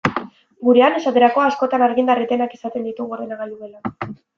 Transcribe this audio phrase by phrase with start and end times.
[0.69, 4.15] Gurean, esaterako, askotan argindar etenak izaten ditugu ordenagailu gelan.